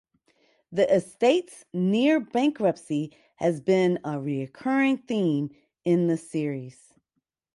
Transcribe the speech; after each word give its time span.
The 0.71 0.91
estate's 0.91 1.63
near 1.75 2.19
bankruptcy 2.19 3.15
has 3.35 3.61
been 3.61 3.99
a 4.03 4.19
recurring 4.19 4.97
theme 4.97 5.51
in 5.85 6.07
the 6.07 6.17
series. 6.17 6.95